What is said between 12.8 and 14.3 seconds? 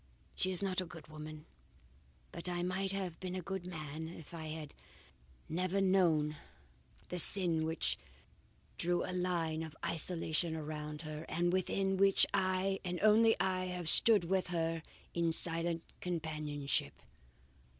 and only I, have stood